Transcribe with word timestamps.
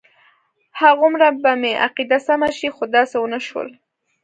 هغومره 0.79 1.27
به 1.41 1.51
مې 1.61 1.71
عقیده 1.85 2.17
سمه 2.27 2.49
شي 2.57 2.69
خو 2.75 2.83
داسې 2.95 3.15
ونه 3.19 3.39
شول. 3.47 3.69